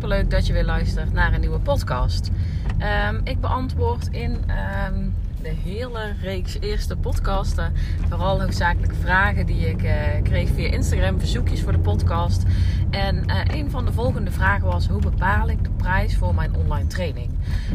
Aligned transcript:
superleuk 0.00 0.30
dat 0.30 0.46
je 0.46 0.52
weer 0.52 0.64
luistert 0.64 1.12
naar 1.12 1.32
een 1.32 1.40
nieuwe 1.40 1.58
podcast. 1.58 2.30
Ehm, 2.78 3.20
ik 3.24 3.40
beantwoord 3.40 4.08
in 4.10 4.38
ehm, 4.46 5.08
de 5.42 5.48
hele 5.48 6.12
reeks 6.22 6.60
eerste 6.60 6.96
podcasten 6.96 7.72
vooral 8.08 8.40
hoofdzakelijk 8.40 8.94
vragen 9.00 9.46
die 9.46 9.68
ik 9.68 9.82
uh, 9.82 9.92
kreeg 10.22 10.48
via 10.48 10.68
Instagram, 10.68 11.18
verzoekjes 11.18 11.62
voor 11.62 11.72
de 11.72 11.78
podcast. 11.78 12.42
En 12.90 13.24
uh, 13.26 13.40
een 13.46 13.70
van 13.70 13.84
de 13.84 13.92
volgende 13.92 14.30
vragen 14.30 14.66
was: 14.66 14.86
hoe 14.86 15.00
bepaal 15.00 15.48
ik 15.48 15.64
de 15.64 15.70
prijs 15.76 16.16
voor 16.16 16.34
mijn 16.34 16.56
online 16.56 16.86
training? 16.86 17.30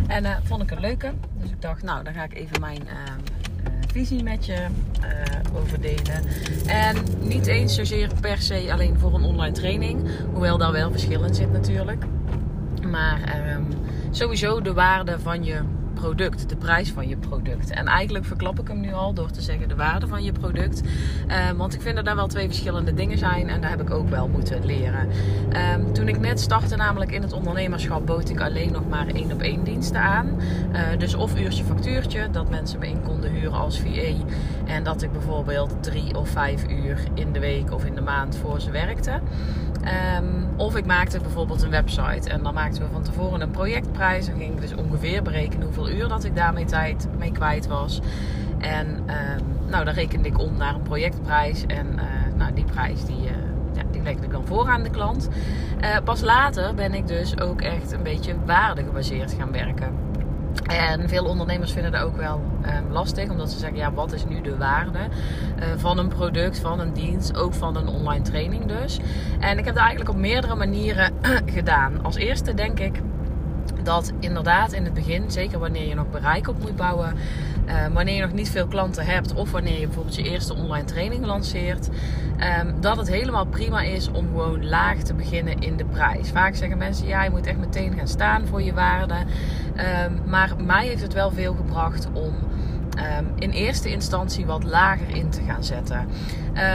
En 0.07 0.23
uh, 0.23 0.35
vond 0.43 0.61
ik 0.61 0.71
een 0.71 0.79
leuke, 0.79 1.13
dus 1.37 1.49
ik 1.49 1.61
dacht, 1.61 1.83
nou, 1.83 2.03
dan 2.03 2.13
ga 2.13 2.23
ik 2.23 2.33
even 2.33 2.59
mijn 2.59 2.87
ehm, 2.87 3.19
visie 3.91 4.23
met 4.23 4.45
je 4.45 4.65
uh, 5.01 5.61
over 5.61 5.81
delen. 5.81 6.23
En 6.67 6.95
niet 7.19 7.47
eens 7.47 7.75
zozeer 7.75 8.09
per 8.21 8.37
se 8.37 8.69
alleen 8.71 8.99
voor 8.99 9.13
een 9.13 9.23
online 9.23 9.53
training. 9.53 10.09
Hoewel 10.31 10.57
daar 10.57 10.71
wel 10.71 10.91
verschil 10.91 11.23
in 11.23 11.35
zit 11.35 11.51
natuurlijk. 11.51 12.03
Maar 12.91 13.19
um, 13.55 13.67
sowieso 14.11 14.61
de 14.61 14.73
waarde 14.73 15.19
van 15.19 15.43
je 15.43 15.59
product, 15.93 16.49
de 16.49 16.55
prijs 16.55 16.91
van 16.91 17.07
je 17.07 17.17
product. 17.17 17.69
En 17.69 17.87
eigenlijk 17.87 18.25
verklap 18.25 18.59
ik 18.59 18.67
hem 18.67 18.79
nu 18.79 18.93
al 18.93 19.13
door 19.13 19.31
te 19.31 19.41
zeggen 19.41 19.67
de 19.67 19.75
waarde 19.75 20.07
van 20.07 20.23
je 20.23 20.31
product. 20.31 20.81
Um, 21.49 21.57
want 21.57 21.73
ik 21.73 21.81
vind 21.81 21.95
dat 21.95 22.05
daar 22.05 22.15
wel 22.15 22.27
twee 22.27 22.47
verschillende 22.47 22.93
dingen 22.93 23.17
zijn 23.17 23.49
en 23.49 23.61
daar 23.61 23.69
heb 23.69 23.81
ik 23.81 23.89
ook 23.89 24.09
wel 24.09 24.27
moeten 24.27 24.65
leren. 24.65 25.07
Um, 25.73 25.93
toen 25.93 26.07
ik 26.07 26.19
net 26.19 26.39
startte, 26.39 26.75
namelijk 26.75 27.11
in 27.11 27.21
het 27.21 27.33
ondernemerschap, 27.33 28.05
bood 28.05 28.29
ik 28.29 28.41
alleen 28.41 28.71
nog 28.71 28.89
maar 28.89 29.07
één 29.07 29.31
op 29.31 29.41
één 29.41 29.63
diensten 29.63 30.01
aan. 30.01 30.27
Uh, 30.73 30.79
dus 30.97 31.13
of 31.13 31.39
uurtje 31.39 31.63
factuurtje, 31.63 32.29
dat 32.31 32.49
mensen 32.49 32.79
me 32.79 32.87
in 32.87 33.01
konden 33.01 33.31
huren 33.31 33.59
als 33.59 33.79
VA. 33.79 34.13
En 34.65 34.83
dat 34.83 35.01
ik 35.01 35.11
bijvoorbeeld 35.11 35.83
drie 35.83 36.15
of 36.17 36.29
vijf 36.29 36.63
uur 36.69 36.97
in 37.13 37.31
de 37.31 37.39
week 37.39 37.73
of 37.73 37.85
in 37.85 37.95
de 37.95 38.01
maand 38.01 38.37
voor 38.37 38.61
ze 38.61 38.71
werkte. 38.71 39.19
Um, 40.17 40.47
of 40.57 40.75
ik 40.75 40.85
maakte 40.85 41.19
bijvoorbeeld 41.19 41.61
een 41.61 41.69
website 41.69 42.29
en 42.29 42.43
dan 42.43 42.53
maakten 42.53 42.83
we 42.83 42.89
van 42.91 43.03
tevoren 43.03 43.41
een 43.41 43.51
projectprijs. 43.51 44.25
Dan 44.25 44.37
ging 44.37 44.53
ik 44.53 44.61
dus 44.61 44.75
ongeveer 44.75 45.23
berekenen 45.23 45.65
hoeveel 45.65 45.89
uur 45.89 46.07
dat 46.07 46.23
ik 46.23 46.35
daarmee 46.35 46.65
tijd 46.65 47.07
mee 47.17 47.31
kwijt 47.31 47.67
was. 47.67 48.01
En 48.59 48.87
um, 48.87 49.69
nou, 49.69 49.85
dan 49.85 49.93
rekende 49.93 50.27
ik 50.27 50.39
om 50.39 50.57
naar 50.57 50.75
een 50.75 50.81
projectprijs. 50.81 51.65
En 51.65 51.87
uh, 51.95 52.01
nou, 52.37 52.53
die 52.53 52.65
prijs 52.65 53.05
die, 53.05 53.23
uh, 53.23 53.31
ja, 53.73 53.81
die 53.91 54.01
legde 54.01 54.25
ik 54.25 54.31
dan 54.31 54.45
voor 54.45 54.69
aan 54.69 54.83
de 54.83 54.89
klant. 54.89 55.29
Uh, 55.81 55.97
pas 56.03 56.21
later 56.21 56.73
ben 56.73 56.93
ik 56.93 57.07
dus 57.07 57.39
ook 57.39 57.61
echt 57.61 57.91
een 57.91 58.03
beetje 58.03 58.35
waardegebaseerd 58.45 59.33
gaan 59.33 59.51
werken. 59.51 60.10
En 60.67 61.09
veel 61.09 61.25
ondernemers 61.25 61.71
vinden 61.71 61.91
dat 61.91 62.01
ook 62.01 62.17
wel 62.17 62.41
um, 62.65 62.91
lastig, 62.91 63.29
omdat 63.29 63.51
ze 63.51 63.59
zeggen: 63.59 63.77
ja, 63.77 63.93
wat 63.93 64.13
is 64.13 64.25
nu 64.25 64.41
de 64.41 64.57
waarde 64.57 64.99
uh, 64.99 65.65
van 65.77 65.97
een 65.97 66.07
product, 66.07 66.59
van 66.59 66.79
een 66.79 66.93
dienst, 66.93 67.35
ook 67.35 67.53
van 67.53 67.75
een 67.75 67.87
online 67.87 68.23
training 68.23 68.65
dus. 68.65 68.99
En 69.39 69.57
ik 69.57 69.65
heb 69.65 69.73
dat 69.73 69.83
eigenlijk 69.83 70.09
op 70.09 70.17
meerdere 70.17 70.55
manieren 70.55 71.13
gedaan. 71.55 72.03
Als 72.03 72.15
eerste 72.15 72.53
denk 72.53 72.79
ik 72.79 73.01
dat 73.83 74.11
inderdaad 74.19 74.71
in 74.71 74.83
het 74.83 74.93
begin, 74.93 75.31
zeker 75.31 75.59
wanneer 75.59 75.87
je 75.87 75.95
nog 75.95 76.09
bereik 76.09 76.47
op 76.47 76.59
moet 76.59 76.75
bouwen, 76.75 77.15
uh, 77.67 77.87
wanneer 77.93 78.15
je 78.15 78.21
nog 78.21 78.33
niet 78.33 78.49
veel 78.49 78.67
klanten 78.67 79.05
hebt 79.05 79.33
of 79.33 79.51
wanneer 79.51 79.79
je 79.79 79.85
bijvoorbeeld 79.85 80.15
je 80.15 80.23
eerste 80.23 80.55
online 80.55 80.85
training 80.85 81.25
lanceert, 81.25 81.89
um, 82.61 82.81
dat 82.81 82.97
het 82.97 83.07
helemaal 83.07 83.45
prima 83.45 83.81
is 83.81 84.11
om 84.11 84.27
gewoon 84.27 84.65
laag 84.65 84.97
te 84.97 85.13
beginnen 85.13 85.59
in 85.59 85.77
de 85.77 85.85
prijs. 85.85 86.29
Vaak 86.29 86.55
zeggen 86.55 86.77
mensen, 86.77 87.07
ja, 87.07 87.23
je 87.23 87.29
moet 87.29 87.45
echt 87.45 87.57
meteen 87.57 87.93
gaan 87.97 88.07
staan 88.07 88.47
voor 88.47 88.61
je 88.61 88.73
waarde. 88.73 89.15
Um, 90.05 90.21
maar 90.25 90.51
mij 90.65 90.87
heeft 90.87 91.01
het 91.01 91.13
wel 91.13 91.31
veel 91.31 91.53
gebracht 91.53 92.07
om 92.13 92.33
um, 92.97 93.27
in 93.35 93.49
eerste 93.49 93.91
instantie 93.91 94.45
wat 94.45 94.63
lager 94.63 95.15
in 95.15 95.29
te 95.29 95.41
gaan 95.41 95.63
zetten. 95.63 96.07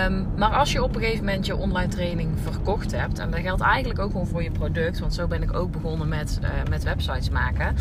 Um, 0.06 0.26
maar 0.36 0.50
als 0.50 0.72
je 0.72 0.82
op 0.82 0.94
een 0.94 1.00
gegeven 1.00 1.24
moment 1.24 1.46
je 1.46 1.56
online 1.56 1.88
training 1.88 2.30
verkocht 2.42 2.92
hebt, 2.92 3.18
en 3.18 3.30
dat 3.30 3.40
geldt 3.40 3.62
eigenlijk 3.62 4.00
ook 4.00 4.10
gewoon 4.10 4.26
voor 4.26 4.42
je 4.42 4.50
product, 4.50 4.98
want 4.98 5.14
zo 5.14 5.26
ben 5.26 5.42
ik 5.42 5.54
ook 5.54 5.72
begonnen 5.72 6.08
met, 6.08 6.38
uh, 6.42 6.48
met 6.70 6.82
websites 6.82 7.30
maken. 7.30 7.74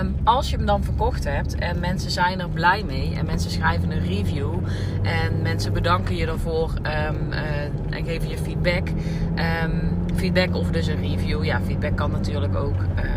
Um, 0.00 0.16
als 0.24 0.50
je 0.50 0.56
hem 0.56 0.66
dan 0.66 0.84
verkocht 0.84 1.24
hebt 1.24 1.54
en 1.54 1.80
mensen 1.80 2.10
zijn 2.10 2.40
er 2.40 2.48
blij 2.48 2.82
mee 2.86 3.14
en 3.14 3.26
mensen 3.26 3.50
schrijven 3.50 3.90
een 3.90 4.06
review 4.06 4.54
en 5.02 5.42
mensen 5.42 5.72
bedanken 5.72 6.16
je 6.16 6.26
ervoor 6.26 6.72
uh, 6.82 7.06
en 7.90 8.04
geven 8.04 8.28
je 8.28 8.38
feedback. 8.38 8.88
Feedback 10.14 10.54
of 10.54 10.70
dus 10.70 10.86
een 10.86 11.00
review. 11.00 11.44
Ja, 11.44 11.60
feedback 11.60 11.96
kan 11.96 12.10
natuurlijk 12.10 12.56
ook 12.56 12.74
uh, 12.74 13.10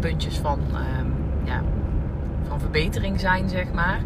puntjes 0.00 0.38
van 0.38 0.58
verbetering 2.60 3.20
zijn, 3.20 3.48
zeg 3.48 3.72
maar. 3.72 4.00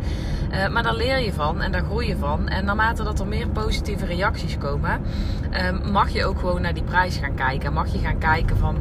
Uh, 0.52 0.68
maar 0.68 0.82
daar 0.82 0.94
leer 0.94 1.20
je 1.20 1.32
van 1.32 1.60
en 1.62 1.72
daar 1.72 1.84
groei 1.84 2.06
je 2.06 2.16
van. 2.16 2.48
En 2.48 2.64
naarmate 2.64 3.02
dat 3.02 3.20
er 3.20 3.26
meer 3.26 3.48
positieve 3.48 4.06
reacties 4.06 4.58
komen, 4.58 5.00
uh, 5.52 5.90
mag 5.90 6.10
je 6.10 6.24
ook 6.24 6.38
gewoon 6.38 6.62
naar 6.62 6.74
die 6.74 6.82
prijs 6.82 7.16
gaan 7.16 7.34
kijken. 7.34 7.72
Mag 7.72 7.92
je 7.92 7.98
gaan 7.98 8.18
kijken 8.18 8.56
van 8.56 8.76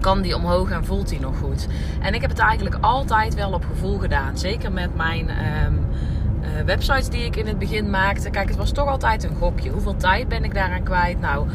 kan 0.00 0.22
die 0.22 0.36
omhoog 0.36 0.70
en 0.70 0.84
voelt 0.84 1.08
die 1.08 1.20
nog 1.20 1.38
goed? 1.38 1.66
En 2.00 2.14
ik 2.14 2.20
heb 2.20 2.30
het 2.30 2.38
eigenlijk 2.38 2.76
altijd 2.80 3.34
wel 3.34 3.52
op 3.52 3.64
gevoel 3.64 3.98
gedaan. 3.98 4.38
Zeker 4.38 4.72
met 4.72 4.96
mijn 4.96 5.28
um, 5.64 5.86
uh, 6.40 6.62
websites 6.64 7.08
die 7.08 7.24
ik 7.24 7.36
in 7.36 7.46
het 7.46 7.58
begin 7.58 7.90
maakte. 7.90 8.30
Kijk, 8.30 8.48
het 8.48 8.56
was 8.56 8.72
toch 8.72 8.88
altijd 8.88 9.24
een 9.24 9.36
gokje. 9.36 9.70
Hoeveel 9.70 9.96
tijd 9.96 10.28
ben 10.28 10.44
ik 10.44 10.54
daaraan 10.54 10.82
kwijt? 10.82 11.20
Nou, 11.20 11.48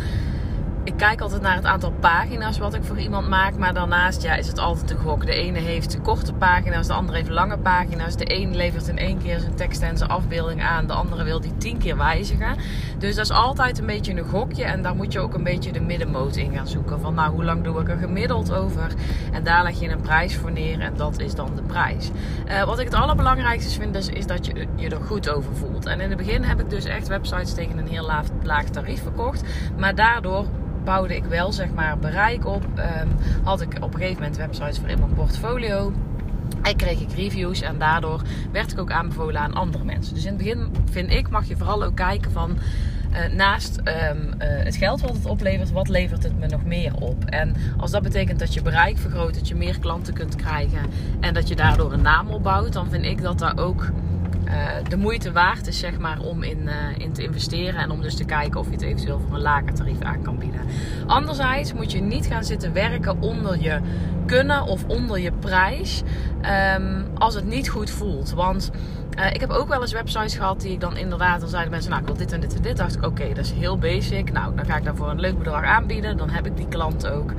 ik 0.84 0.94
kijk 0.98 1.22
altijd 1.22 1.42
naar 1.42 1.56
het 1.56 1.66
aantal 1.66 1.92
pagina's 2.00 2.58
wat 2.58 2.74
ik 2.74 2.84
voor 2.84 3.00
iemand 3.00 3.28
maak. 3.28 3.58
Maar 3.58 3.74
daarnaast 3.74 4.22
ja, 4.22 4.36
is 4.36 4.48
het 4.48 4.60
altijd 4.60 4.92
een 4.92 4.98
gok. 4.98 5.26
De 5.26 5.34
ene 5.34 5.60
heeft 5.60 6.02
korte 6.02 6.34
pagina's, 6.34 6.88
de 6.88 6.94
andere 6.94 7.18
heeft 7.18 7.30
lange 7.30 7.58
pagina's. 7.58 8.16
De 8.16 8.36
een 8.40 8.56
levert 8.56 8.88
in 8.88 8.98
één 8.98 9.18
keer 9.18 9.40
zijn 9.40 9.56
tekst 9.56 9.82
en 9.82 9.98
zijn 9.98 10.10
afbeelding 10.10 10.64
aan. 10.64 10.88
De 10.88 10.94
andere 10.94 11.24
wil 11.24 11.42
die 11.42 11.58
tien 11.58 11.78
keer 11.78 11.98
wijzigen. 11.98 12.56
Dus 12.98 13.16
dat 13.16 13.26
is 13.26 13.32
altijd 13.32 13.80
een 13.80 13.86
beetje 13.86 14.14
een 14.14 14.26
gokje. 14.26 14.64
En 14.64 14.82
daar 14.82 14.96
moet 14.96 15.14
je 15.14 15.20
ook 15.20 15.34
een 15.34 15.44
beetje 15.44 15.72
de 15.72 15.82
middenmoot 15.82 16.36
in 16.36 16.54
gaan 16.54 16.68
zoeken. 16.68 17.00
Van 17.00 17.14
nou, 17.14 17.32
hoe 17.32 17.44
lang 17.44 17.64
doe 17.64 17.82
ik 17.82 17.90
er 17.90 17.98
gemiddeld 17.98 18.54
over? 18.54 18.92
En 19.32 19.44
daar 19.44 19.64
leg 19.64 19.80
je 19.80 19.90
een 19.90 20.02
prijs 20.02 20.36
voor 20.36 20.52
neer. 20.52 20.80
En 20.80 20.94
dat 20.96 21.20
is 21.20 21.36
dan 21.36 21.56
de 21.56 21.62
prijs. 21.62 22.10
Uh, 22.48 22.64
wat 22.64 22.80
ik 22.80 22.86
het 22.86 22.94
allerbelangrijkste 22.94 23.80
vind 23.80 23.96
is, 23.96 24.08
is 24.08 24.28
dat 24.28 24.46
je 24.46 24.68
je 24.76 24.90
er 24.90 25.02
goed 25.02 25.30
over 25.30 25.56
voelt. 25.56 25.86
En 25.86 26.00
in 26.00 26.10
het 26.10 26.18
begin 26.18 26.44
heb 26.44 26.60
ik 26.60 26.70
dus 26.70 26.86
echt 26.86 27.08
websites 27.08 27.54
tegen 27.54 27.78
een 27.78 27.88
heel 27.88 28.06
laag, 28.06 28.26
laag 28.44 28.64
tarief 28.64 29.02
verkocht. 29.02 29.44
Maar 29.78 29.96
daardoor 29.96 30.46
bouwde 30.84 31.16
ik 31.16 31.26
wel 31.26 31.52
zeg 31.52 31.74
maar 31.74 31.98
bereik 31.98 32.46
op. 32.46 32.64
Um, 32.64 33.10
had 33.44 33.62
ik 33.62 33.76
op 33.82 33.94
een 33.94 34.00
gegeven 34.00 34.22
moment 34.22 34.38
websites 34.38 34.80
voor 34.80 34.90
in 34.90 35.00
mijn 35.00 35.14
portfolio. 35.14 35.94
En 36.62 36.76
kreeg 36.76 37.00
ik 37.00 37.12
reviews 37.12 37.62
en 37.62 37.78
daardoor 37.78 38.22
werd 38.52 38.72
ik 38.72 38.80
ook 38.80 38.92
aanbevolen 38.92 39.42
aan 39.42 39.54
andere 39.54 39.84
mensen. 39.84 40.14
Dus 40.14 40.24
in 40.24 40.30
het 40.30 40.38
begin 40.38 40.72
vind 40.92 41.12
ik, 41.12 41.30
mag 41.30 41.48
je 41.48 41.58
vooral 41.58 41.84
ook 41.84 41.96
kijken 41.96 42.32
van 42.32 42.58
uh, 43.12 43.36
naast 43.36 43.78
um, 43.78 43.84
uh, 43.86 44.34
het 44.38 44.76
geld 44.76 45.02
wat 45.02 45.14
het 45.14 45.26
oplevert, 45.26 45.72
wat 45.72 45.88
levert 45.88 46.24
het 46.24 46.40
me 46.40 46.48
nog 46.48 46.66
meer 46.66 46.96
op? 46.96 47.26
En 47.26 47.56
als 47.78 47.92
dat 47.92 48.02
betekent 48.02 48.40
dat 48.40 48.54
je 48.54 48.62
bereik 48.62 48.98
vergroot, 48.98 49.34
dat 49.34 49.48
je 49.48 49.56
meer 49.56 49.80
klanten 49.80 50.14
kunt 50.14 50.36
krijgen 50.36 50.82
en 51.20 51.34
dat 51.34 51.48
je 51.48 51.56
daardoor 51.56 51.94
een 51.94 52.02
naam 52.02 52.30
opbouwt, 52.30 52.74
dan 52.74 52.90
vind 52.90 53.06
ik 53.06 53.22
dat 53.22 53.40
daar 53.40 53.58
ook 53.58 53.92
de 54.88 54.98
moeite 54.98 55.32
waard 55.32 55.68
is 55.68 55.80
zeg 55.80 56.00
maar, 56.00 56.20
om 56.20 56.44
in, 56.44 56.62
uh, 56.62 56.74
in 56.98 57.12
te 57.12 57.24
investeren. 57.24 57.80
En 57.80 57.92
om 57.92 58.02
dus 58.02 58.16
te 58.16 58.26
kijken 58.26 58.60
of 58.60 58.66
je 58.66 58.72
het 58.72 58.82
eventueel 58.82 59.20
voor 59.20 59.36
een 59.36 59.42
lager 59.42 59.74
tarief 59.74 60.02
aan 60.02 60.22
kan 60.22 60.38
bieden. 60.38 60.62
Anderzijds 61.08 61.74
moet 61.74 61.92
je 61.92 62.02
niet 62.02 62.26
gaan 62.26 62.44
zitten 62.44 62.74
werken 62.74 63.22
onder 63.22 63.62
je 63.62 63.80
kunnen 64.26 64.64
of 64.64 64.84
onder 64.88 65.20
je 65.20 65.32
prijs. 65.32 66.04
Um, 66.78 67.06
als 67.14 67.36
het 67.36 67.46
niet 67.46 67.70
goed 67.70 67.90
voelt. 67.90 68.32
Want 68.32 68.72
uh, 69.22 69.34
ik 69.34 69.40
heb 69.40 69.50
ook 69.50 69.68
wel 69.68 69.82
eens 69.82 69.92
websites 69.92 70.36
gehad 70.36 70.62
die 70.62 70.72
ik 70.72 70.80
dan 70.80 70.98
inderdaad, 70.98 71.40
dan 71.40 71.50
zeiden 71.50 71.72
mensen, 71.72 71.92
nou 71.92 72.04
ik 72.04 72.18
dit 72.18 72.32
en 72.32 72.40
dit 72.40 72.56
en 72.56 72.62
dit. 72.62 72.78
dacht 72.78 72.96
ik, 72.96 73.06
oké, 73.06 73.28
dat 73.28 73.46
is 73.46 73.52
heel 73.52 73.78
basic. 73.78 74.32
Nou, 74.32 74.56
dan 74.56 74.66
ga 74.66 74.78
ik 74.78 74.84
daarvoor 74.84 75.10
een 75.10 75.20
leuk 75.20 75.38
bedrag 75.38 75.64
aanbieden. 75.64 76.18
Dan 76.18 76.30
heb 76.30 76.46
ik 76.46 76.58
die 76.58 76.68
klant 76.68 77.08
ook. 77.08 77.32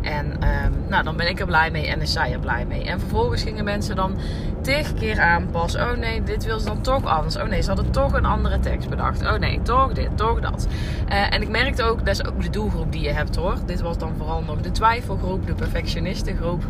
En 0.00 0.26
um, 0.26 0.72
nou, 0.88 1.04
dan 1.04 1.16
ben 1.16 1.28
ik 1.28 1.40
er 1.40 1.46
blij 1.46 1.70
mee 1.70 1.86
en 1.86 2.00
is 2.00 2.12
zij 2.12 2.32
er 2.32 2.38
blij 2.38 2.64
mee. 2.66 2.84
En 2.84 3.00
vervolgens 3.00 3.42
gingen 3.42 3.64
mensen 3.64 3.96
dan 3.96 4.16
tig 4.60 4.94
keer 4.94 5.20
aanpassen. 5.20 5.90
Oh 5.90 5.96
nee, 5.96 6.22
dit 6.22 6.44
wil 6.44 6.58
ze 6.58 6.66
dan 6.66 6.80
toch 6.80 7.04
anders. 7.04 7.36
Oh 7.36 7.48
nee, 7.48 7.62
ze 7.62 7.68
hadden 7.68 7.90
toch 7.90 8.12
een 8.12 8.24
andere 8.24 8.60
tekst 8.60 8.88
bedacht. 8.88 9.22
Oh 9.22 9.38
nee, 9.38 9.62
toch 9.62 9.92
dit, 9.92 10.16
toch 10.16 10.40
dat. 10.40 10.66
Uh, 11.08 11.34
en 11.34 11.42
ik 11.42 11.48
merkte 11.48 11.82
ook, 11.82 11.98
dat 11.98 12.14
is 12.14 12.24
ook 12.24 12.42
de 12.42 12.50
doelgroep 12.50 12.92
die 12.92 13.02
je 13.02 13.12
hebt 13.12 13.36
hoor. 13.36 13.56
Dit 13.66 13.80
was 13.80 13.98
dan 13.98 14.14
vooral 14.16 14.42
nog 14.42 14.60
de 14.60 14.70
twijfelgroep, 14.70 15.46
de 15.46 15.54
perfectionistengroep. 15.54 16.64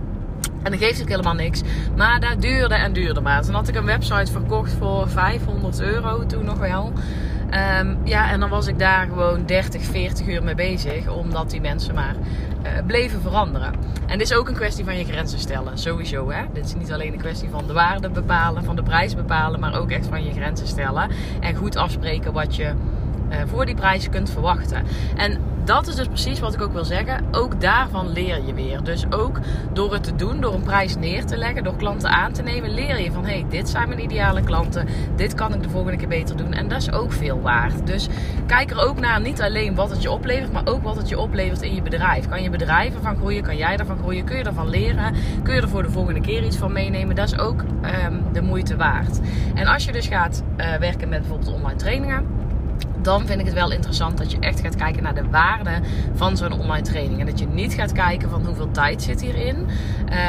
En 0.62 0.70
dat 0.70 0.80
geeft 0.80 1.02
ook 1.02 1.08
helemaal 1.08 1.34
niks. 1.34 1.62
Maar 1.96 2.20
dat 2.20 2.40
duurde 2.40 2.74
en 2.74 2.92
duurde 2.92 3.20
maar. 3.20 3.42
Toen 3.42 3.54
had 3.54 3.68
ik 3.68 3.74
een 3.74 3.84
website 3.84 4.32
verkocht 4.32 4.72
voor 4.72 5.08
500 5.08 5.80
euro 5.80 6.26
toen 6.26 6.44
nog 6.44 6.58
wel. 6.58 6.92
Um, 7.80 7.98
ja, 8.04 8.30
en 8.30 8.40
dan 8.40 8.48
was 8.48 8.66
ik 8.66 8.78
daar 8.78 9.06
gewoon 9.06 9.46
30, 9.46 9.82
40 9.82 10.26
uur 10.26 10.42
mee 10.42 10.54
bezig. 10.54 11.08
Omdat 11.08 11.50
die 11.50 11.60
mensen 11.60 11.94
maar 11.94 12.14
uh, 12.62 12.70
bleven 12.86 13.20
veranderen. 13.20 13.72
En 14.06 14.18
dit 14.18 14.30
is 14.30 14.36
ook 14.36 14.48
een 14.48 14.54
kwestie 14.54 14.84
van 14.84 14.98
je 14.98 15.04
grenzen 15.04 15.38
stellen. 15.38 15.78
Sowieso 15.78 16.30
hè. 16.30 16.42
Dit 16.52 16.64
is 16.64 16.74
niet 16.74 16.92
alleen 16.92 17.12
een 17.12 17.18
kwestie 17.18 17.48
van 17.48 17.66
de 17.66 17.72
waarde 17.72 18.10
bepalen, 18.10 18.64
van 18.64 18.76
de 18.76 18.82
prijs 18.82 19.14
bepalen. 19.14 19.60
Maar 19.60 19.78
ook 19.78 19.90
echt 19.90 20.06
van 20.06 20.24
je 20.24 20.32
grenzen 20.32 20.66
stellen. 20.66 21.10
En 21.40 21.54
goed 21.54 21.76
afspreken 21.76 22.32
wat 22.32 22.56
je 22.56 22.72
voor 23.46 23.66
die 23.66 23.74
prijs 23.74 24.08
kunt 24.08 24.30
verwachten. 24.30 24.84
En 25.16 25.38
dat 25.64 25.86
is 25.86 25.94
dus 25.94 26.06
precies 26.06 26.40
wat 26.40 26.54
ik 26.54 26.60
ook 26.60 26.72
wil 26.72 26.84
zeggen. 26.84 27.24
Ook 27.30 27.60
daarvan 27.60 28.12
leer 28.12 28.46
je 28.46 28.54
weer. 28.54 28.82
Dus 28.82 29.04
ook 29.10 29.38
door 29.72 29.92
het 29.92 30.04
te 30.04 30.14
doen, 30.16 30.40
door 30.40 30.54
een 30.54 30.62
prijs 30.62 30.96
neer 30.96 31.24
te 31.24 31.36
leggen, 31.36 31.64
door 31.64 31.76
klanten 31.76 32.10
aan 32.10 32.32
te 32.32 32.42
nemen, 32.42 32.74
leer 32.74 33.00
je 33.00 33.12
van 33.12 33.24
hé, 33.24 33.32
hey, 33.32 33.46
dit 33.48 33.68
zijn 33.68 33.88
mijn 33.88 34.02
ideale 34.02 34.42
klanten. 34.42 34.88
Dit 35.16 35.34
kan 35.34 35.54
ik 35.54 35.62
de 35.62 35.68
volgende 35.70 35.96
keer 35.96 36.08
beter 36.08 36.36
doen. 36.36 36.52
En 36.52 36.68
dat 36.68 36.80
is 36.80 36.92
ook 36.92 37.12
veel 37.12 37.40
waard. 37.40 37.86
Dus 37.86 38.08
kijk 38.46 38.70
er 38.70 38.86
ook 38.88 39.00
naar 39.00 39.20
niet 39.20 39.42
alleen 39.42 39.74
wat 39.74 39.90
het 39.90 40.02
je 40.02 40.10
oplevert, 40.10 40.52
maar 40.52 40.66
ook 40.66 40.82
wat 40.82 40.96
het 40.96 41.08
je 41.08 41.18
oplevert 41.18 41.62
in 41.62 41.74
je 41.74 41.82
bedrijf. 41.82 42.28
Kan 42.28 42.42
je 42.42 42.50
bedrijf 42.50 42.94
ervan 42.94 43.16
groeien? 43.16 43.42
Kan 43.42 43.56
jij 43.56 43.76
ervan 43.76 43.98
groeien? 43.98 44.24
Kun 44.24 44.36
je 44.36 44.44
ervan 44.44 44.68
leren? 44.68 45.14
Kun 45.42 45.54
je 45.54 45.60
er 45.60 45.68
voor 45.68 45.82
de 45.82 45.90
volgende 45.90 46.20
keer 46.20 46.44
iets 46.44 46.56
van 46.56 46.72
meenemen? 46.72 47.16
Dat 47.16 47.26
is 47.26 47.38
ook 47.38 47.64
ehm, 47.82 48.14
de 48.32 48.42
moeite 48.42 48.76
waard. 48.76 49.20
En 49.54 49.66
als 49.66 49.84
je 49.84 49.92
dus 49.92 50.06
gaat 50.06 50.42
uh, 50.56 50.74
werken 50.74 51.08
met 51.08 51.20
bijvoorbeeld 51.20 51.54
online 51.54 51.78
trainingen 51.78 52.39
dan 53.02 53.26
vind 53.26 53.40
ik 53.40 53.46
het 53.46 53.54
wel 53.54 53.72
interessant 53.72 54.18
dat 54.18 54.30
je 54.30 54.38
echt 54.38 54.60
gaat 54.60 54.76
kijken 54.76 55.02
naar 55.02 55.14
de 55.14 55.28
waarde 55.30 55.70
van 56.14 56.36
zo'n 56.36 56.52
online 56.52 56.86
training. 56.86 57.20
En 57.20 57.26
dat 57.26 57.38
je 57.38 57.46
niet 57.46 57.74
gaat 57.74 57.92
kijken 57.92 58.30
van 58.30 58.46
hoeveel 58.46 58.70
tijd 58.70 59.02
zit 59.02 59.20
hierin. 59.20 59.56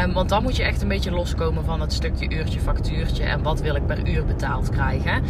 Um, 0.04 0.14
want 0.14 0.30
dan 0.30 0.44
moet 0.44 0.56
je 0.56 0.64
echt 0.64 0.82
een 0.82 0.88
beetje 0.88 1.12
loskomen 1.12 1.66
van 1.66 1.82
het 1.82 1.94
stukje 1.94 2.30
uurtje, 2.30 2.60
factuurtje 2.60 3.24
en 3.24 3.44
wat 3.44 3.62
wil 3.62 3.76
ik 3.76 3.86
per 3.86 4.10
uur 4.10 4.26
betaald 4.26 4.70
krijgen. 4.70 5.24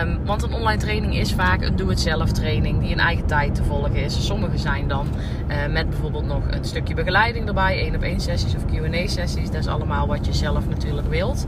Um, 0.00 0.24
want 0.24 0.42
een 0.42 0.52
online 0.52 0.80
training 0.80 1.16
is 1.16 1.32
vaak 1.32 1.62
een 1.62 1.76
doe-het-zelf 1.76 2.32
training 2.32 2.80
die 2.80 2.90
in 2.90 2.98
eigen 2.98 3.26
tijd 3.26 3.54
te 3.54 3.64
volgen 3.64 3.94
is. 3.94 4.26
Sommige 4.26 4.58
zijn 4.58 4.88
dan 4.88 5.06
uh, 5.48 5.72
met 5.72 5.90
bijvoorbeeld 5.90 6.26
nog 6.26 6.42
een 6.50 6.64
stukje 6.64 6.94
begeleiding 6.94 7.48
erbij, 7.48 7.78
één 7.78 7.94
op 7.94 8.02
één 8.02 8.20
sessies 8.20 8.54
of 8.54 8.64
Q&A 8.64 9.06
sessies. 9.06 9.50
Dat 9.50 9.60
is 9.60 9.66
allemaal 9.66 10.06
wat 10.06 10.26
je 10.26 10.32
zelf 10.32 10.68
natuurlijk 10.68 11.08
wilt. 11.08 11.46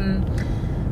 Um, 0.00 0.24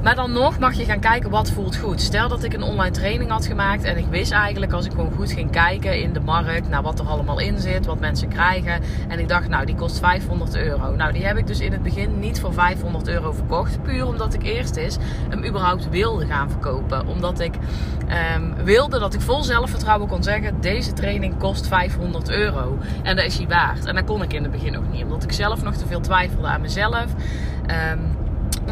maar 0.02 0.14
dan 0.14 0.32
nog 0.32 0.58
mag 0.58 0.74
je 0.74 0.84
gaan 0.84 1.00
kijken 1.00 1.30
wat 1.30 1.50
voelt 1.50 1.76
goed. 1.76 2.00
Stel 2.00 2.28
dat 2.28 2.44
ik 2.44 2.52
een 2.52 2.62
online 2.62 2.94
training 2.94 3.30
had 3.30 3.46
gemaakt 3.46 3.84
en 3.84 3.96
ik 3.96 4.06
wist 4.10 4.32
eigenlijk 4.32 4.72
als 4.72 4.84
ik 4.84 4.90
gewoon 4.90 5.12
goed 5.16 5.32
ging 5.32 5.50
kijken 5.50 6.00
in 6.00 6.12
de 6.12 6.20
markt 6.20 6.68
naar 6.68 6.82
wat 6.82 6.98
er 6.98 7.06
allemaal 7.06 7.40
in 7.40 7.58
zit, 7.58 7.86
wat 7.86 8.00
mensen 8.00 8.28
krijgen. 8.28 8.82
En 9.08 9.18
ik 9.18 9.28
dacht, 9.28 9.48
nou 9.48 9.66
die 9.66 9.74
kost 9.74 9.98
500 9.98 10.56
euro. 10.56 10.94
Nou 10.96 11.12
die 11.12 11.26
heb 11.26 11.36
ik 11.36 11.46
dus 11.46 11.60
in 11.60 11.72
het 11.72 11.82
begin 11.82 12.18
niet 12.18 12.40
voor 12.40 12.52
500 12.52 13.08
euro 13.08 13.32
verkocht. 13.32 13.82
Puur 13.82 14.06
omdat 14.06 14.34
ik 14.34 14.42
eerst 14.42 14.76
eens 14.76 14.98
hem 15.28 15.44
überhaupt 15.44 15.88
wilde 15.88 16.26
gaan 16.26 16.50
verkopen. 16.50 17.06
Omdat 17.06 17.40
ik 17.40 17.54
um, 18.36 18.54
wilde 18.64 18.98
dat 18.98 19.14
ik 19.14 19.20
vol 19.20 19.42
zelfvertrouwen 19.42 20.08
kon 20.08 20.22
zeggen, 20.22 20.60
deze 20.60 20.92
training 20.92 21.38
kost 21.38 21.66
500 21.66 22.30
euro. 22.30 22.78
En 23.02 23.16
dat 23.16 23.24
is 23.24 23.36
hij 23.36 23.46
waard. 23.46 23.84
En 23.84 23.94
dat 23.94 24.04
kon 24.04 24.22
ik 24.22 24.32
in 24.32 24.42
het 24.42 24.52
begin 24.52 24.72
nog 24.72 24.90
niet. 24.90 25.02
Omdat 25.02 25.22
ik 25.22 25.32
zelf 25.32 25.62
nog 25.62 25.74
te 25.74 25.86
veel 25.86 26.00
twijfelde 26.00 26.46
aan 26.46 26.60
mezelf. 26.60 27.06
Um, 27.92 28.21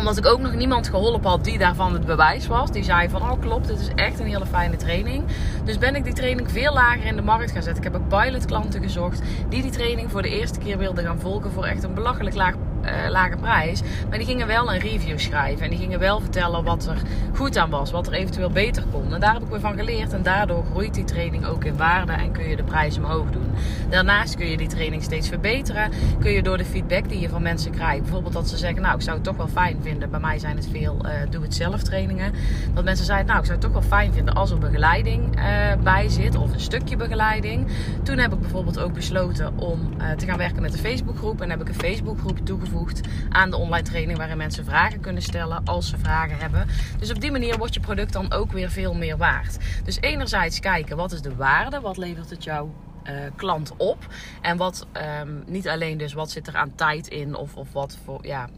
omdat 0.00 0.16
ik 0.16 0.26
ook 0.26 0.40
nog 0.40 0.54
niemand 0.54 0.88
geholpen 0.88 1.30
had 1.30 1.44
die 1.44 1.58
daarvan 1.58 1.92
het 1.92 2.06
bewijs 2.06 2.46
was. 2.46 2.70
Die 2.70 2.82
zei 2.82 3.08
van, 3.08 3.22
oh 3.22 3.40
klopt, 3.40 3.66
dit 3.66 3.80
is 3.80 3.90
echt 3.94 4.20
een 4.20 4.26
hele 4.26 4.46
fijne 4.46 4.76
training. 4.76 5.24
Dus 5.64 5.78
ben 5.78 5.94
ik 5.94 6.04
die 6.04 6.12
training 6.12 6.50
veel 6.50 6.72
lager 6.72 7.04
in 7.04 7.16
de 7.16 7.22
markt 7.22 7.50
gaan 7.50 7.62
zetten. 7.62 7.84
Ik 7.84 7.92
heb 7.92 8.02
ook 8.02 8.08
pilot 8.08 8.44
klanten 8.44 8.82
gezocht 8.82 9.22
die 9.48 9.62
die 9.62 9.70
training 9.70 10.10
voor 10.10 10.22
de 10.22 10.28
eerste 10.28 10.58
keer 10.58 10.78
wilden 10.78 11.04
gaan 11.04 11.20
volgen 11.20 11.52
voor 11.52 11.64
echt 11.64 11.82
een 11.82 11.94
belachelijk 11.94 12.36
laag 12.36 12.54
uh, 12.84 13.10
lage 13.10 13.36
prijs. 13.36 13.82
Maar 14.08 14.18
die 14.18 14.26
gingen 14.26 14.46
wel 14.46 14.72
een 14.72 14.80
review 14.80 15.18
schrijven. 15.18 15.64
En 15.64 15.70
die 15.70 15.78
gingen 15.78 15.98
wel 15.98 16.20
vertellen 16.20 16.64
wat 16.64 16.86
er 16.86 16.96
goed 17.34 17.56
aan 17.56 17.70
was. 17.70 17.90
Wat 17.90 18.06
er 18.06 18.12
eventueel 18.12 18.50
beter 18.50 18.84
kon. 18.92 19.14
En 19.14 19.20
daar 19.20 19.32
heb 19.32 19.42
ik 19.42 19.48
weer 19.48 19.60
van 19.60 19.76
geleerd. 19.76 20.12
En 20.12 20.22
daardoor 20.22 20.64
groeit 20.70 20.94
die 20.94 21.04
training 21.04 21.46
ook 21.46 21.64
in 21.64 21.76
waarde. 21.76 22.12
En 22.12 22.32
kun 22.32 22.48
je 22.48 22.56
de 22.56 22.62
prijs 22.62 22.96
omhoog 22.96 23.30
doen. 23.30 23.50
Daarnaast 23.88 24.36
kun 24.36 24.46
je 24.46 24.56
die 24.56 24.68
training 24.68 25.02
steeds 25.02 25.28
verbeteren. 25.28 25.90
Kun 26.20 26.30
je 26.30 26.42
door 26.42 26.56
de 26.56 26.64
feedback 26.64 27.08
die 27.08 27.20
je 27.20 27.28
van 27.28 27.42
mensen 27.42 27.70
krijgt. 27.70 28.02
Bijvoorbeeld 28.02 28.34
dat 28.34 28.48
ze 28.48 28.56
zeggen. 28.56 28.82
Nou 28.82 28.94
ik 28.94 29.02
zou 29.02 29.16
het 29.16 29.24
toch 29.24 29.36
wel 29.36 29.48
fijn 29.48 29.78
vinden. 29.82 30.10
Bij 30.10 30.20
mij 30.20 30.38
zijn 30.38 30.56
het 30.56 30.68
veel 30.72 30.96
uh, 31.04 31.10
doe-het-zelf 31.30 31.82
trainingen. 31.82 32.32
Dat 32.74 32.84
mensen 32.84 33.04
zeiden. 33.04 33.26
Nou 33.26 33.38
ik 33.38 33.44
zou 33.44 33.58
het 33.58 33.66
toch 33.66 33.80
wel 33.80 33.88
fijn 33.98 34.12
vinden 34.12 34.34
als 34.34 34.50
er 34.50 34.58
begeleiding 34.58 35.38
uh, 35.38 35.42
bij 35.82 36.08
zit. 36.08 36.36
Of 36.36 36.52
een 36.52 36.60
stukje 36.60 36.96
begeleiding. 36.96 37.66
Toen 38.02 38.18
heb 38.18 38.32
ik 38.32 38.40
bijvoorbeeld 38.40 38.78
ook 38.78 38.92
besloten 38.92 39.58
om 39.58 39.78
te 40.16 40.26
gaan 40.26 40.38
werken 40.38 40.62
met 40.62 40.72
de 40.72 40.78
Facebookgroep. 40.78 41.40
En 41.40 41.50
heb 41.50 41.60
ik 41.60 41.68
een 41.68 41.74
Facebookgroep 41.74 42.38
toegevoegd 42.44 42.79
aan 43.28 43.50
de 43.50 43.56
online 43.56 43.88
training 43.88 44.18
waarin 44.18 44.36
mensen 44.36 44.64
vragen 44.64 45.00
kunnen 45.00 45.22
stellen 45.22 45.64
als 45.64 45.88
ze 45.88 45.98
vragen 45.98 46.38
hebben. 46.38 46.68
Dus 46.98 47.10
op 47.10 47.20
die 47.20 47.30
manier 47.30 47.58
wordt 47.58 47.74
je 47.74 47.80
product 47.80 48.12
dan 48.12 48.32
ook 48.32 48.52
weer 48.52 48.70
veel 48.70 48.94
meer 48.94 49.16
waard. 49.16 49.56
Dus 49.84 50.00
enerzijds 50.00 50.60
kijken 50.60 50.96
wat 50.96 51.12
is 51.12 51.22
de 51.22 51.36
waarde, 51.36 51.80
wat 51.80 51.96
levert 51.96 52.30
het 52.30 52.44
jouw 52.44 52.74
uh, 53.04 53.12
klant 53.36 53.72
op 53.76 54.06
en 54.42 54.56
wat 54.56 54.86
um, 55.20 55.42
niet 55.46 55.68
alleen 55.68 55.98
dus 55.98 56.12
wat 56.12 56.30
zit 56.30 56.46
er 56.46 56.56
aan 56.56 56.74
tijd 56.74 57.08
in 57.08 57.34
of, 57.34 57.56
of 57.56 57.72
wat 57.72 57.98
voor 58.04 58.26
ja 58.26 58.48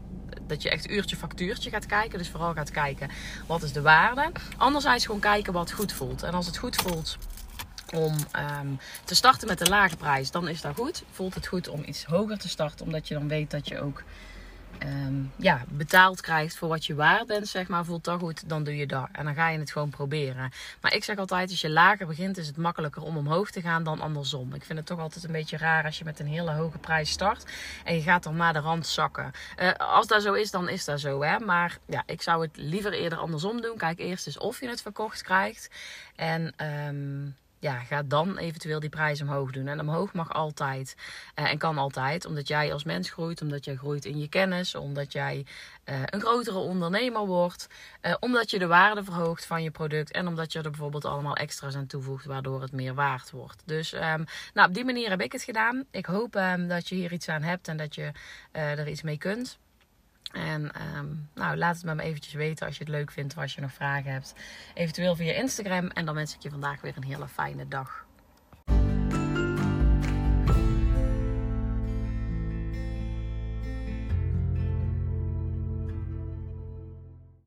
dat 0.47 0.61
je 0.61 0.69
echt 0.69 0.89
uurtje 0.89 1.15
factuurtje 1.15 1.69
gaat 1.69 1.85
kijken. 1.85 2.17
Dus 2.17 2.29
vooral 2.29 2.53
gaat 2.53 2.71
kijken 2.71 3.09
wat 3.47 3.63
is 3.63 3.71
de 3.71 3.81
waarde. 3.81 4.31
Anderzijds 4.57 5.05
gewoon 5.05 5.21
kijken 5.21 5.53
wat 5.53 5.71
goed 5.71 5.93
voelt. 5.93 6.23
En 6.23 6.33
als 6.33 6.45
het 6.45 6.57
goed 6.57 6.75
voelt 6.75 7.17
om 7.93 8.15
um, 8.61 8.79
te 9.05 9.15
starten 9.15 9.47
met 9.47 9.61
een 9.61 9.69
lage 9.69 9.95
prijs, 9.95 10.31
dan 10.31 10.47
is 10.47 10.61
dat 10.61 10.75
goed. 10.75 11.03
Voelt 11.11 11.35
het 11.35 11.47
goed 11.47 11.67
om 11.67 11.83
iets 11.85 12.05
hoger 12.05 12.37
te 12.37 12.49
starten, 12.49 12.85
omdat 12.85 13.07
je 13.07 13.13
dan 13.13 13.27
weet 13.27 13.51
dat 13.51 13.67
je 13.67 13.79
ook 13.79 14.03
um, 14.83 15.31
ja, 15.35 15.63
betaald 15.69 16.21
krijgt 16.21 16.57
voor 16.57 16.69
wat 16.69 16.85
je 16.85 16.95
waard 16.95 17.27
bent, 17.27 17.47
zeg 17.47 17.67
maar. 17.67 17.85
Voelt 17.85 18.03
dat 18.03 18.19
goed, 18.19 18.49
dan 18.49 18.63
doe 18.63 18.75
je 18.75 18.87
dat. 18.87 19.07
En 19.11 19.25
dan 19.25 19.33
ga 19.33 19.49
je 19.49 19.59
het 19.59 19.71
gewoon 19.71 19.89
proberen. 19.89 20.51
Maar 20.81 20.93
ik 20.93 21.03
zeg 21.03 21.17
altijd, 21.17 21.49
als 21.49 21.61
je 21.61 21.69
lager 21.69 22.07
begint, 22.07 22.37
is 22.37 22.47
het 22.47 22.57
makkelijker 22.57 23.01
om 23.01 23.17
omhoog 23.17 23.51
te 23.51 23.61
gaan 23.61 23.83
dan 23.83 24.01
andersom. 24.01 24.53
Ik 24.53 24.63
vind 24.63 24.77
het 24.77 24.87
toch 24.87 24.99
altijd 24.99 25.23
een 25.23 25.31
beetje 25.31 25.57
raar 25.57 25.85
als 25.85 25.97
je 25.97 26.03
met 26.03 26.19
een 26.19 26.27
hele 26.27 26.51
hoge 26.51 26.77
prijs 26.77 27.09
start 27.09 27.51
en 27.83 27.95
je 27.95 28.01
gaat 28.01 28.23
dan 28.23 28.35
naar 28.35 28.53
de 28.53 28.59
rand 28.59 28.87
zakken. 28.87 29.31
Uh, 29.59 29.71
als 29.71 30.07
dat 30.07 30.21
zo 30.21 30.33
is, 30.33 30.51
dan 30.51 30.69
is 30.69 30.85
dat 30.85 30.99
zo, 30.99 31.23
hè. 31.23 31.39
Maar 31.39 31.77
ja, 31.87 32.03
ik 32.05 32.21
zou 32.21 32.41
het 32.41 32.57
liever 32.57 32.93
eerder 32.93 33.17
andersom 33.17 33.61
doen. 33.61 33.77
Kijk 33.77 33.99
eerst 33.99 34.27
eens 34.27 34.37
of 34.37 34.59
je 34.59 34.69
het 34.69 34.81
verkocht 34.81 35.21
krijgt. 35.21 35.69
En... 36.15 36.53
Um, 36.87 37.35
ja, 37.63 37.79
ga 37.79 38.03
dan 38.03 38.37
eventueel 38.37 38.79
die 38.79 38.89
prijs 38.89 39.21
omhoog 39.21 39.51
doen. 39.51 39.67
En 39.67 39.79
omhoog 39.79 40.13
mag 40.13 40.33
altijd 40.33 40.95
uh, 41.39 41.51
en 41.51 41.57
kan 41.57 41.77
altijd, 41.77 42.25
omdat 42.25 42.47
jij 42.47 42.73
als 42.73 42.83
mens 42.83 43.09
groeit, 43.09 43.41
omdat 43.41 43.65
jij 43.65 43.75
groeit 43.75 44.05
in 44.05 44.19
je 44.19 44.27
kennis, 44.27 44.75
omdat 44.75 45.11
jij 45.11 45.45
uh, 45.85 45.95
een 46.05 46.21
grotere 46.21 46.57
ondernemer 46.57 47.25
wordt, 47.25 47.67
uh, 48.01 48.13
omdat 48.19 48.49
je 48.49 48.59
de 48.59 48.67
waarde 48.67 49.03
verhoogt 49.03 49.45
van 49.45 49.63
je 49.63 49.71
product 49.71 50.11
en 50.11 50.27
omdat 50.27 50.51
je 50.51 50.61
er 50.61 50.69
bijvoorbeeld 50.69 51.05
allemaal 51.05 51.35
extra's 51.35 51.75
aan 51.75 51.87
toevoegt, 51.87 52.25
waardoor 52.25 52.61
het 52.61 52.71
meer 52.71 52.93
waard 52.93 53.31
wordt. 53.31 53.61
Dus 53.65 53.93
um, 53.93 54.25
nou, 54.53 54.67
op 54.67 54.73
die 54.73 54.85
manier 54.85 55.09
heb 55.09 55.21
ik 55.21 55.31
het 55.31 55.43
gedaan. 55.43 55.83
Ik 55.91 56.05
hoop 56.05 56.35
um, 56.35 56.67
dat 56.67 56.89
je 56.89 56.95
hier 56.95 57.11
iets 57.13 57.29
aan 57.29 57.43
hebt 57.43 57.67
en 57.67 57.77
dat 57.77 57.95
je 57.95 58.11
er 58.51 58.87
iets 58.87 59.01
mee 59.01 59.17
kunt. 59.17 59.57
En 60.33 60.71
um, 60.97 61.29
nou, 61.33 61.57
laat 61.57 61.75
het 61.81 61.95
me 61.95 62.03
eventjes 62.03 62.33
weten 62.33 62.65
als 62.65 62.77
je 62.77 62.83
het 62.83 62.93
leuk 62.93 63.11
vindt 63.11 63.35
of 63.35 63.41
als 63.41 63.55
je 63.55 63.61
nog 63.61 63.73
vragen 63.73 64.11
hebt. 64.11 64.33
Eventueel 64.73 65.15
via 65.15 65.33
Instagram. 65.33 65.87
En 65.87 66.05
dan 66.05 66.15
wens 66.15 66.35
ik 66.35 66.41
je 66.41 66.49
vandaag 66.49 66.81
weer 66.81 66.93
een 66.95 67.03
hele 67.03 67.27
fijne 67.27 67.67
dag. 67.67 68.05